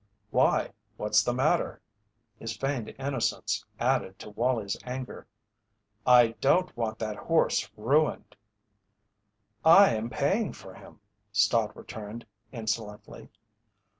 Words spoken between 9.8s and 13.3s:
am paying for him," Stott returned, insolently.